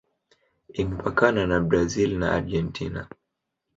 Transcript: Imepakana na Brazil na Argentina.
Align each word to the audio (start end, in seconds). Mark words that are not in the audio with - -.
Imepakana 0.81 1.41
na 1.51 1.57
Brazil 1.67 2.11
na 2.19 2.27
Argentina. 2.37 3.01